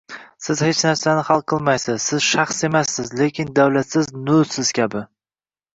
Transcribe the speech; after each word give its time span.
Siz 0.45 0.61
hech 0.67 0.79
narsani 0.87 1.25
hal 1.27 1.43
qilmaysiz, 1.53 2.07
siz 2.13 2.25
shaxs 2.31 2.67
emassiz, 2.71 3.15
lekin 3.21 3.53
davlatsiz 3.61 4.13
nolsiz 4.31 4.75
kabi 4.81 5.07